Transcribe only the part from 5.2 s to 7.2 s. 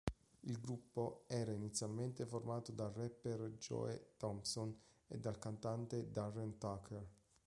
cantante Darren Tucker.